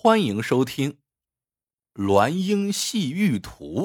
[0.00, 0.92] 欢迎收听
[2.00, 3.80] 《鸾鹰戏玉图》。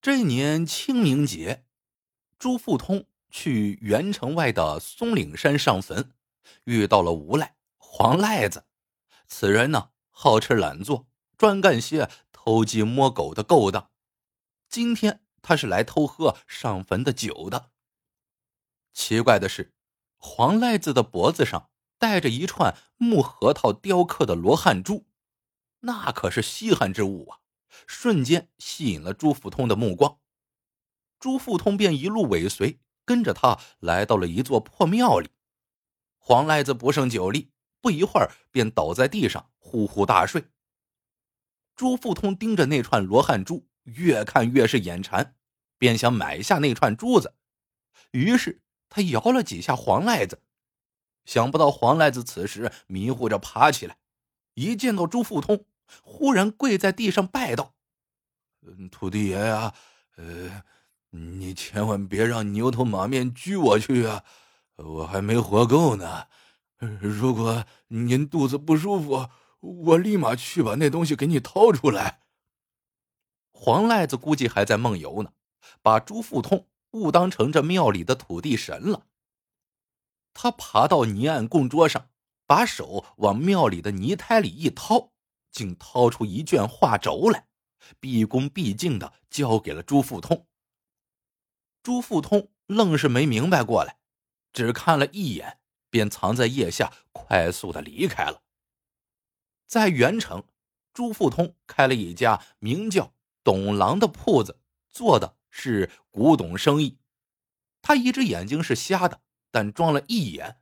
[0.00, 1.64] 这年清明节，
[2.38, 6.12] 朱富通去元城外的松岭山上坟，
[6.62, 8.66] 遇到了无赖黄赖子。
[9.26, 13.90] 此人呢，好吃懒做，专干些偷鸡摸狗的勾当。
[14.68, 17.72] 今天他是来偷喝上坟的酒的。
[18.92, 19.74] 奇怪的是，
[20.18, 21.68] 黄赖子的脖子上。
[21.98, 25.06] 带着一串木核桃雕刻的罗汉珠，
[25.80, 27.38] 那可是稀罕之物啊！
[27.86, 30.18] 瞬间吸引了朱富通的目光。
[31.18, 35.30] 朱富通便一路尾随，跟着他来到了一座破庙里。
[36.16, 40.44] 黄赖子不胜酒力，不一会儿便倒在地上呼呼大睡。
[41.74, 45.36] 朱富通盯着那串罗汉珠，越看越是眼馋，
[45.78, 47.34] 便想买下那串珠子。
[48.12, 50.42] 于是他摇了几下黄赖子。
[51.28, 53.98] 想不到黄赖子此时迷糊着爬起来，
[54.54, 55.66] 一见到朱富通，
[56.02, 57.74] 忽然跪在地上拜道
[58.90, 59.74] ：“土地爷呀，
[60.16, 60.64] 呃，
[61.10, 64.24] 你千万别让牛头马面拘我去啊！
[64.76, 66.28] 我还没活够呢。
[66.98, 69.28] 如果您肚子不舒服，
[69.60, 72.22] 我立马去把那东西给你掏出来。”
[73.52, 75.30] 黄赖子估计还在梦游呢，
[75.82, 79.02] 把朱富通误当成这庙里的土地神了。
[80.40, 82.10] 他爬到泥案供桌上，
[82.46, 85.10] 把手往庙里的泥胎里一掏，
[85.50, 87.48] 竟掏出一卷画轴来，
[87.98, 90.46] 毕恭毕敬的交给了朱富通。
[91.82, 93.98] 朱富通愣是没明白过来，
[94.52, 95.58] 只看了一眼，
[95.90, 98.44] 便藏在腋下，快速的离开了。
[99.66, 100.44] 在元城，
[100.94, 106.96] 朱富通开了一家名叫“董郎”的铺子，做的是古董生意。
[107.82, 109.20] 他一只眼睛是瞎的。
[109.50, 110.60] 但装了一眼，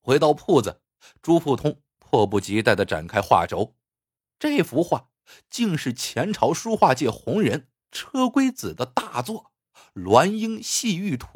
[0.00, 0.82] 回到铺子，
[1.20, 3.76] 朱富通迫不及待的展开画轴。
[4.38, 5.10] 这幅画
[5.48, 9.52] 竟是前朝书画界红人车龟子的大作
[10.02, 11.28] 《鸾鹰戏玉图》。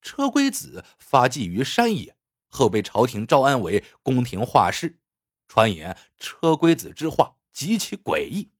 [0.00, 2.16] 车龟子发迹于山野，
[2.48, 4.98] 后被朝廷招安为宫廷画师。
[5.46, 8.52] 传言车龟子之画极其诡异。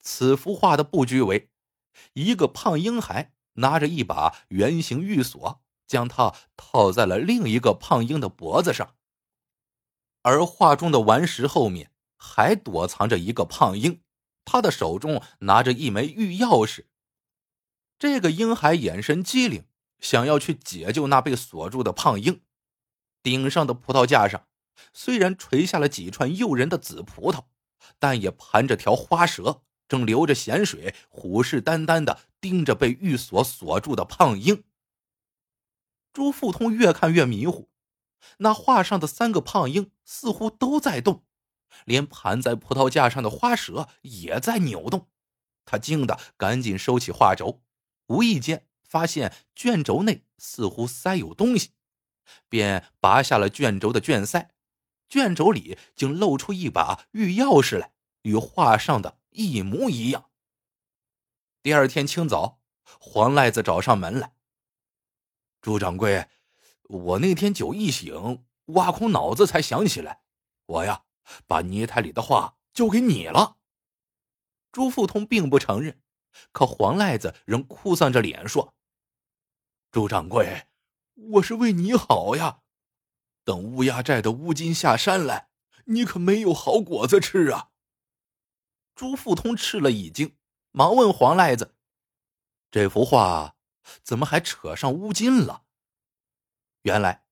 [0.00, 1.50] 此幅画的布局为：
[2.12, 5.63] 一个胖婴孩拿着一把圆形玉锁。
[5.94, 8.96] 将它套在了另一个胖鹰的脖子上，
[10.22, 14.00] 而画中的顽石后面还躲藏着一个胖鹰，
[14.44, 16.86] 他的手中拿着一枚玉钥匙。
[17.96, 19.66] 这个婴孩眼神机灵，
[20.00, 22.40] 想要去解救那被锁住的胖鹰。
[23.22, 24.48] 顶上的葡萄架上
[24.92, 27.44] 虽然垂下了几串诱人的紫葡萄，
[28.00, 34.64] 但也盘着条花蛇，正流着咸水，虎视眈眈的盯着被玉锁锁住的胖鹰。
[36.14, 37.68] 朱富通越看越迷糊，
[38.38, 41.24] 那画上的三个胖鹰似乎都在动，
[41.84, 45.08] 连盘在葡萄架上的花蛇也在扭动。
[45.66, 47.62] 他惊得赶紧收起画轴，
[48.06, 51.70] 无意间发现卷轴内似乎塞有东西，
[52.48, 54.50] 便拔下了卷轴的卷塞，
[55.08, 57.92] 卷轴里竟露出一把玉钥匙来，
[58.22, 60.30] 与画上的一模一样。
[61.60, 62.60] 第二天清早，
[63.00, 64.33] 黄赖子找上门来。
[65.64, 66.28] 朱掌柜，
[66.82, 70.20] 我那天酒一醒，挖空脑子才想起来，
[70.66, 71.04] 我呀
[71.46, 73.56] 把泥胎里的画交给你了。
[74.70, 76.02] 朱富通并不承认，
[76.52, 78.74] 可黄赖子仍哭丧着脸说
[79.90, 80.66] ：“朱掌柜，
[81.14, 82.58] 我是为你好呀，
[83.42, 85.48] 等乌鸦寨的乌金下山来，
[85.86, 87.70] 你可没有好果子吃啊。”
[88.94, 90.36] 朱富通吃了一惊，
[90.72, 91.74] 忙问黄赖子
[92.70, 93.52] ：“这幅画？”
[94.02, 95.62] 怎么还扯上乌金了？
[96.82, 97.24] 原来，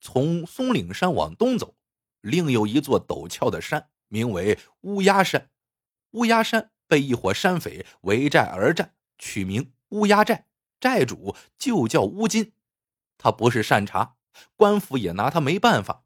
[0.00, 1.76] 从松岭山往东走，
[2.20, 5.50] 另有一座陡峭的山，名为乌鸦山。
[6.12, 10.46] 乌鸦山被一伙山匪围寨而战，取名乌鸦寨，
[10.80, 12.52] 寨主就叫乌金。
[13.18, 14.16] 他不是善茬，
[14.56, 16.04] 官府也拿他没办法。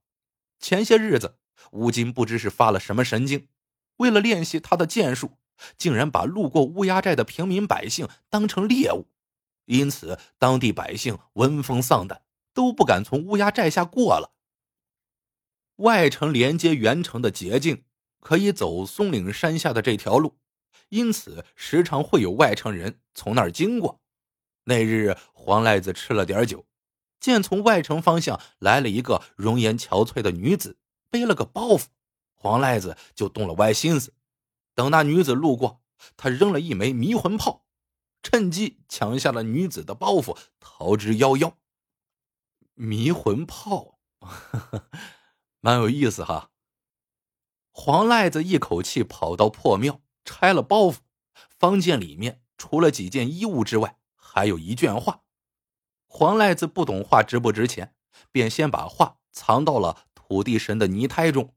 [0.58, 1.38] 前些日子，
[1.72, 3.48] 乌金不知是发了什么神经，
[3.96, 5.38] 为了练习他的剑术，
[5.78, 9.06] 竟然把路过乌鸦寨的平民百姓当成猎物。
[9.70, 12.22] 因此，当地百姓闻风丧胆，
[12.52, 14.32] 都不敢从乌鸦寨下过了。
[15.76, 17.84] 外城连接元城的捷径
[18.18, 20.36] 可以走松岭山下的这条路，
[20.88, 24.00] 因此时常会有外城人从那儿经过。
[24.64, 26.66] 那日，黄赖子吃了点酒，
[27.20, 30.78] 见从外城方向来了一个容颜憔悴的女子，
[31.10, 31.84] 背了个包袱，
[32.34, 34.12] 黄赖子就动了歪心思。
[34.74, 35.80] 等那女子路过，
[36.16, 37.64] 他扔了一枚迷魂炮。
[38.22, 41.54] 趁机抢下了女子的包袱，逃之夭夭。
[42.74, 44.90] 迷魂炮，呵 呵
[45.60, 46.50] 蛮有意思哈。
[47.70, 50.96] 黄赖子一口气跑到破庙，拆了包袱，
[51.58, 55.22] 方见里面除了几件衣物之外，还有一卷画。
[56.06, 57.94] 黄赖子不懂画值不值钱，
[58.32, 61.54] 便先把画藏到了土地神的泥胎中。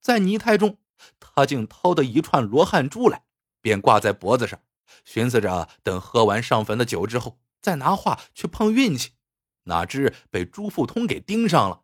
[0.00, 0.78] 在泥胎中，
[1.18, 3.24] 他竟掏得一串罗汉珠来，
[3.60, 4.60] 便挂在脖子上，
[5.04, 9.10] 寻思着等喝完上坟的酒之后，再拿画去碰运气。
[9.64, 11.82] 哪知被朱富通给盯上了，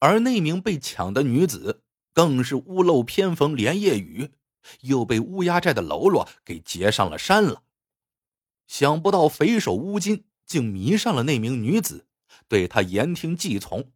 [0.00, 4.32] 而那名被抢的女子更是屋漏偏逢连夜雨，
[4.82, 7.62] 又被乌鸦寨的喽啰给劫上了山了。
[8.66, 12.06] 想不到匪首乌金竟迷上了那名女子，
[12.46, 13.90] 对她言听计从，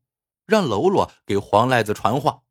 [0.47, 2.43] 让喽啰给黄赖子传话，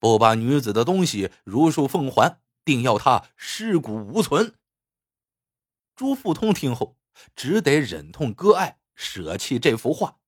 [0.00, 4.57] 不把女子的东西如数奉还，定要他尸骨无存。
[5.98, 6.96] 朱富通听后，
[7.34, 8.78] 只得忍痛割爱。
[8.94, 10.18] 舍弃这幅画，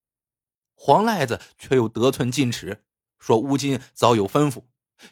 [0.75, 2.83] 黄赖子却又得寸进尺，
[3.21, 4.65] 说乌金早有吩咐，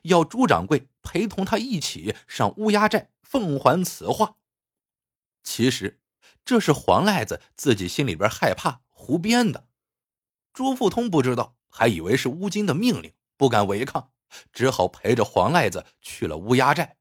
[0.03, 4.35] 要朱掌柜陪同他一起上乌鸦寨奉还此画。
[5.45, 6.01] 其实
[6.45, 9.69] 这是黄赖子自己心里边害怕，胡编的。
[10.53, 14.11] 朱富通不知道，还以为是乌金的命令，不敢违抗，
[14.53, 16.98] 只好陪着黄赖子去了乌鸦寨。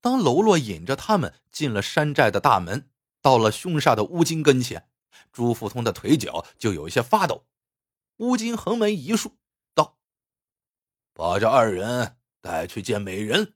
[0.00, 2.88] 当喽啰引着他们进了山寨的大门，
[3.20, 4.88] 到了凶煞的乌金跟前。
[5.32, 7.46] 朱富通的腿脚就有些发抖，
[8.18, 9.36] 乌金横眉一竖，
[9.74, 9.98] 道
[11.12, 13.54] ：“把这二人带去见美人，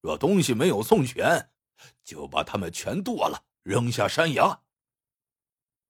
[0.00, 1.50] 若东西没有送全，
[2.04, 4.60] 就把他们全剁了，扔下山崖。”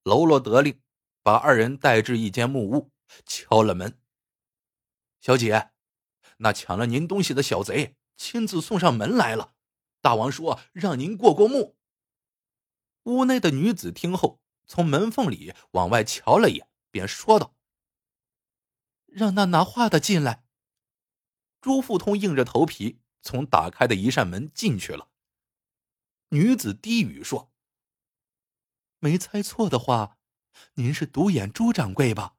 [0.05, 0.81] 喽啰得令，
[1.23, 2.90] 把二人带至一间木屋，
[3.26, 3.99] 敲了门。
[5.20, 5.70] 小姐，
[6.38, 9.55] 那抢了您东西的小贼亲自送上门来了，
[10.02, 11.78] 大王说让您过过目。
[13.04, 14.40] 屋内的女子听后。
[14.64, 17.54] 从门缝里往外瞧了一眼，便说道
[19.04, 20.46] ：“让那拿画的进来。”
[21.60, 25.10] 朱富通硬着头皮从打开的一扇门进去了。
[26.28, 27.52] 女子低语说
[28.98, 30.16] ：“没猜错的话，
[30.75, 32.37] 您是独眼朱掌柜吧？”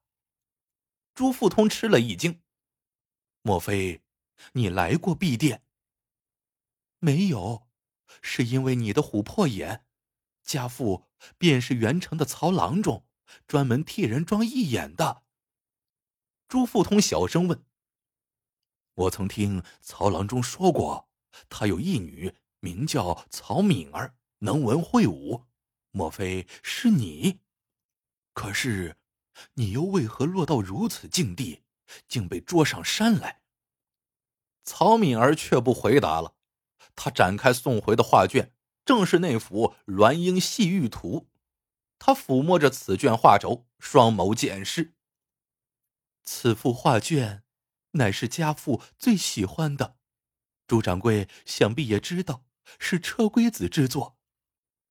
[1.14, 2.42] 朱富通吃了一惊
[3.44, 4.02] ：“莫非
[4.54, 5.64] 你来过敝店
[7.04, 7.68] ？”“没有，
[8.22, 9.86] 是因为你的琥珀眼。”
[10.42, 13.06] 家父便是元城的曹郎中，
[13.46, 15.24] 专门替人装义眼的。
[16.48, 17.66] 朱富通小声问
[18.96, 21.10] ：“我曾听曹郎中说过，
[21.50, 25.44] 他有一女，名叫曹敏儿，能文会武，
[25.92, 27.42] 莫非是你？
[28.32, 28.96] 可是，
[29.56, 31.64] 你又为何落到如此境地，
[32.08, 33.42] 竟被捉上山来？”
[34.64, 36.36] 曹敏儿却不回答了，
[36.96, 38.54] 他展开送回的画卷。
[38.86, 41.28] 正是那幅《鸾鹰戏玉图》，
[41.98, 44.94] 他抚摸着此卷画轴，双眸见视。
[46.26, 47.44] 此幅画卷，
[47.92, 49.96] 乃是家父最喜欢的。
[50.68, 52.44] 朱掌柜想必也知道，
[52.78, 54.18] 是车龟子之作。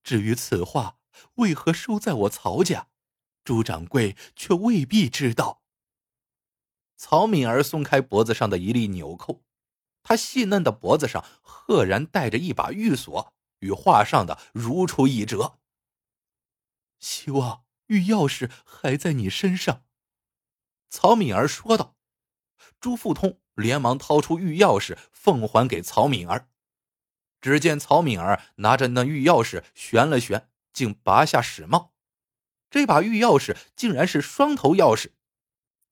[0.03, 0.97] 至于此画
[1.35, 2.87] 为何收在我曹家，
[3.43, 5.61] 朱掌柜却未必知道。
[6.97, 9.43] 曹敏儿松开脖子上的一粒纽扣，
[10.03, 13.33] 他细嫩的脖子上赫然带着一把玉锁。
[13.63, 15.57] 与画上的如出一辙。
[16.99, 19.85] 希望玉钥匙还在你身上，
[20.89, 21.95] 曹敏儿说道。
[22.81, 26.49] 朱富通连忙掏出玉钥匙，奉还给曹敏儿。
[27.39, 31.93] 只见曹敏儿拿着那玉钥匙旋了旋，竟拔下矢帽。
[32.69, 35.11] 这把玉钥匙竟然是双头钥匙。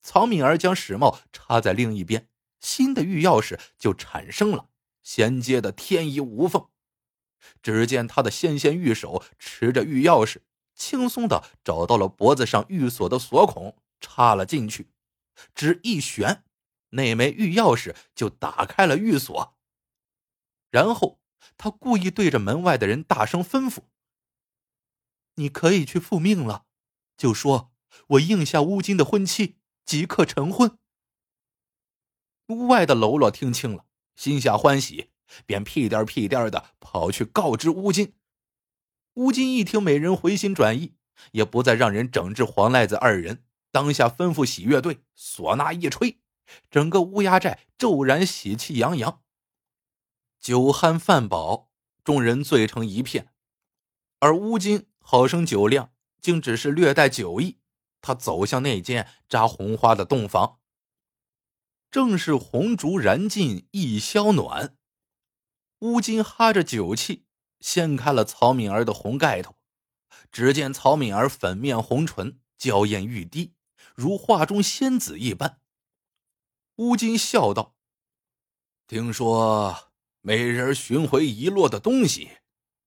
[0.01, 2.27] 曹敏儿将矢帽插在另一边，
[2.61, 4.69] 新的玉钥匙就产生了，
[5.03, 6.69] 衔接的天衣无缝。
[7.61, 10.37] 只见他的纤纤玉手持着玉钥匙，
[10.75, 14.91] 轻松的找到了脖子上玉锁的锁孔，插了进去，
[15.55, 16.43] 只一旋，
[16.91, 19.57] 那枚玉钥匙就打开了玉锁。
[20.69, 21.19] 然后
[21.57, 23.85] 他故意对着门外的人大声吩咐
[25.35, 26.65] ：“你可以去复命了，
[27.17, 27.73] 就说
[28.07, 30.77] 我应下乌金的婚期，即刻成婚。”
[32.51, 35.09] 屋外的喽啰听清了，心下欢喜。
[35.45, 38.15] 便屁颠屁颠的跑去告知乌金。
[39.13, 40.95] 乌金一听美人回心转意，
[41.31, 46.19] 也不再让人整治黄赖子二人，当下吩咐喜乐队唢呐一吹，
[46.69, 49.21] 整个乌鸦寨骤然喜气洋洋。
[50.37, 51.69] 酒酣饭饱，
[52.03, 53.29] 众人醉成一片，
[54.19, 57.59] 而乌金好生酒量，竟只是略带酒意。
[58.01, 60.59] 他走向那间扎红花的洞房，
[61.91, 64.77] 正是红烛燃尽一宵暖。
[65.79, 67.25] 乌金哈着酒气，
[67.59, 69.57] 掀开了曹敏儿的红盖头，
[70.31, 73.53] 只见曹敏儿粉面红唇，娇艳欲滴，
[73.93, 75.59] 如画中仙子一般。
[76.77, 77.75] 乌金笑道
[78.87, 82.37] ：“听说美人寻回遗落的东西，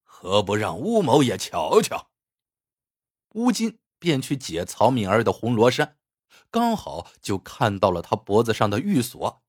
[0.02, 2.11] 何不让乌某也瞧瞧？
[3.34, 5.99] 乌金便去解曹敏儿的红罗衫，
[6.54, 9.42] 刚好就看到了他脖子上的玉锁。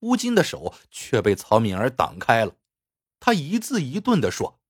[0.00, 2.56] 乌金的手却被曹敏儿挡开了，
[3.20, 4.60] 他一字一顿的说：“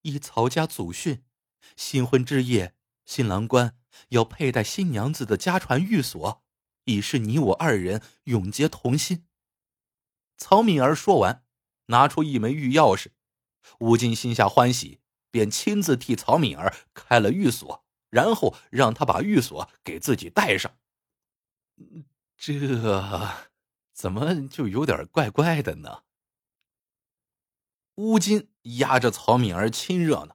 [0.00, 1.22] 依曹家祖训，
[1.76, 3.76] 新婚之夜，新郎官
[4.08, 6.42] 要佩戴新娘子的家传玉锁，
[6.84, 9.26] 以示你我二人永结同心。”
[10.38, 11.44] 曹敏儿说完，
[11.88, 13.08] 拿出一枚玉钥匙。
[13.80, 17.83] 乌金心下欢喜，便亲自替曹敏儿开了玉锁，
[18.14, 20.70] 然后让他把玉锁给自己戴上。
[22.36, 22.54] 这。
[23.92, 26.02] 怎么就有点怪怪的呢？
[27.94, 30.34] 乌金压着曹敏儿亲热呢，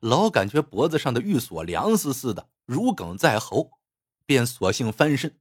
[0.00, 3.78] 老感觉脖子上的玉锁凉丝丝的，如鲠在喉，
[4.26, 5.40] 便索性翻身。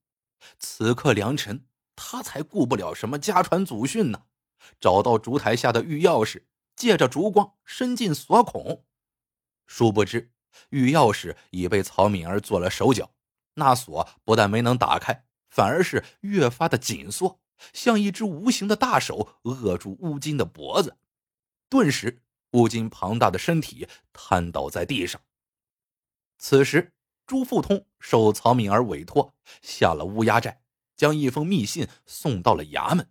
[0.57, 4.23] 此刻良辰，他才顾不了什么家传祖训呢，
[4.79, 8.85] 找到烛台下的玉钥匙，借着烛光伸进锁孔。
[9.65, 10.31] 殊不知，
[10.69, 13.11] 玉钥匙已被曹敏儿做了手脚，
[13.55, 17.39] 那锁不但没能打开，反而是越发的紧缩。
[17.73, 20.97] 像一只无形的大手扼住乌金的脖子，
[21.69, 25.19] 顿时乌金庞大的身体瘫倒在地上。
[26.37, 26.93] 此时，
[27.25, 30.61] 朱富通受曹敏儿委托下了乌鸦寨，
[30.95, 33.09] 将一封密信送到了衙门。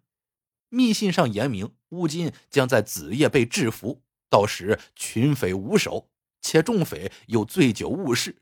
[0.69, 6.09] 密信上言明，乌金将在子夜被制服，到时群匪无首，
[6.47, 8.41] 且众匪又醉酒误事，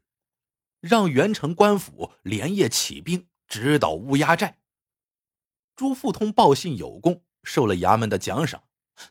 [0.80, 4.58] 让元城官府连夜起兵直捣乌鸦寨。
[5.74, 8.64] 朱富通报信有功，受了衙门的奖赏。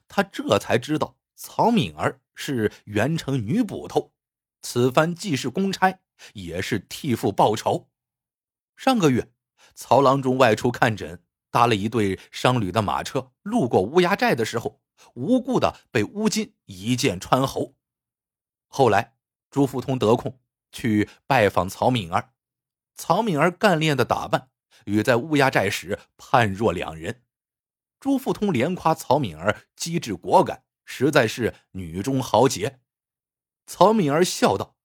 [0.08, 4.14] 他这才知道曹敏儿是元城女捕头，
[4.62, 6.00] 此番既是公差，
[6.34, 7.90] 也是替父报仇。
[8.78, 9.34] 上个月，
[9.74, 14.80] 曹郎中外出看诊，搭了一对商旅的马车，路过乌鸦寨的时候，
[15.16, 17.74] 无故的被乌金一剑穿喉。
[18.76, 19.16] 后来，
[19.52, 20.40] 朱富通得空
[20.72, 22.34] 去拜访曹敏儿，
[22.96, 24.50] 曹敏儿干练的打扮。
[24.86, 27.24] 与在乌鸦寨时判若两人，
[28.00, 32.82] 朱富通连夸曹敏儿机智果敢，实在是女中豪杰。
[33.68, 34.76] 曹敏儿笑道：“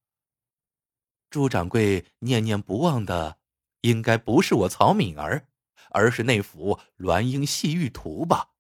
[1.31, 3.39] 朱掌柜念念不忘的，
[3.81, 5.49] 应该不是我曹敏儿，
[5.93, 8.51] 而是那幅鸾鹰戏玉图吧？”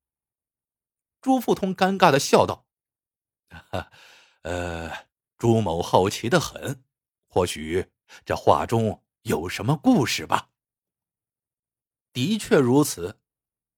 [1.20, 2.66] 朱富通尴尬的笑道
[3.70, 3.92] ：“哈
[4.42, 5.07] 呃，
[5.38, 6.82] 朱某好奇的很，
[7.28, 7.86] 或许
[8.24, 10.50] 这画中有什么故事吧？”
[12.12, 13.20] 的确如此，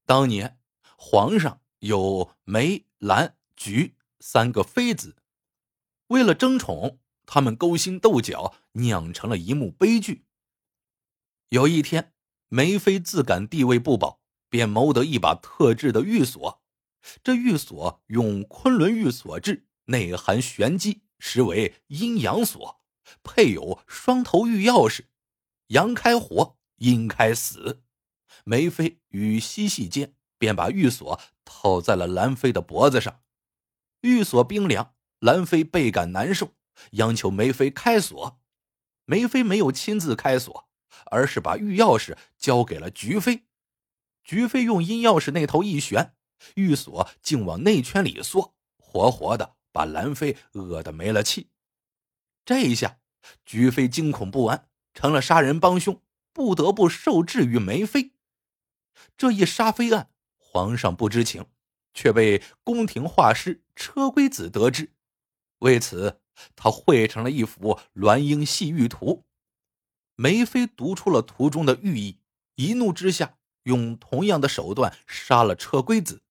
[0.06, 0.58] 当年
[0.96, 5.16] 皇上有梅、兰、菊三个妃子，
[6.06, 10.24] 为了争宠，他们勾心斗角，酿成了一幕悲剧。
[11.50, 12.14] 有一天，
[12.48, 16.62] 梅妃自感地位不保，便谋得一把特制的玉锁。
[17.22, 22.80] 这玉锁用昆仑玉锁制，内含玄机，实为阴阳锁，
[23.22, 25.04] 配有双头玉钥匙，
[25.68, 27.84] 阳开活，阴开死。
[28.44, 33.20] 梅妃与嬉戏间，便把玉锁套在了兰妃的脖子上。
[34.00, 36.54] 玉锁冰凉，兰妃倍感难受，
[36.92, 38.40] 央求梅妃开锁。
[39.04, 40.68] 梅妃没有亲自开锁，
[41.10, 43.44] 而是把玉钥匙交给了菊妃。
[44.24, 46.14] 菊妃用阴钥匙那头一旋，
[46.54, 51.50] 玉锁竟往内圈里缩，活活的把兰妃饿得没了气。
[52.44, 52.98] 这一下，
[53.44, 58.12] 菊妃惊恐不安，成了杀人帮凶，不得不受制于梅妃。
[59.16, 61.46] 这一杀妃案，皇上不知情，
[61.94, 64.92] 却被宫廷画师车龟子得知。
[65.58, 66.20] 为此，
[66.56, 69.26] 他绘成了一幅鸾鹰戏玉图。
[70.16, 72.20] 梅妃读出了图中的寓意，
[72.56, 76.22] 一怒之下，用同样的手段杀了车龟子，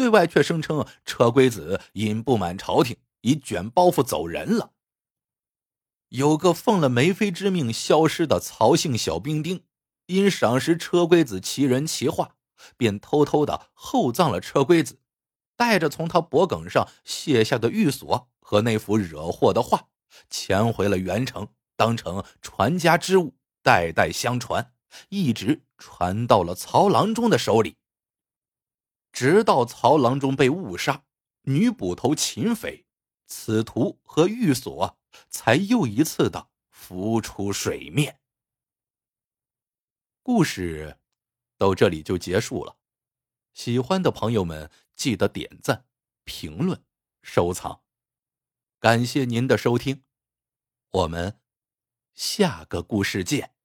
[0.00, 4.70] 对外却声称车龟子因不满朝廷，已卷包袱走人了。
[6.08, 9.62] 有个奉了梅妃之命消失的曹姓小兵丁。
[10.06, 12.36] 因赏识车龟子奇人奇画，
[12.78, 15.00] 便偷偷的厚葬了车龟子，
[15.54, 19.88] 带着从他脖颈上卸下的玉锁和那幅惹祸的画，
[20.30, 24.72] 潜回了元城，当成传家之物，代代相传，
[25.10, 27.76] 一直传到了曹郎中的手里。
[29.20, 31.04] 直到曹郎中被误杀，
[31.42, 32.86] 女捕头秦匪，
[33.26, 34.98] 此图和玉锁
[35.28, 38.18] 才又一次的浮出水面。
[40.22, 40.98] 故事
[41.58, 42.78] 到这里就结束了，
[43.52, 45.84] 喜欢的朋友们记得点赞、
[46.24, 46.82] 评论、
[47.22, 47.82] 收藏，
[48.78, 50.02] 感谢您的收听，
[50.92, 51.38] 我们
[52.14, 53.59] 下个故事见。